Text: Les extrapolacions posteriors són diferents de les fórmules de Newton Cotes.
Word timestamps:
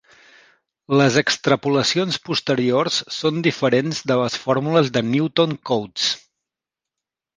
Les 1.01 1.17
extrapolacions 1.21 2.17
posteriors 2.29 2.97
són 3.17 3.45
diferents 3.49 4.01
de 4.13 4.17
les 4.23 4.39
fórmules 4.47 4.91
de 4.97 5.05
Newton 5.11 5.55
Cotes. 5.73 6.09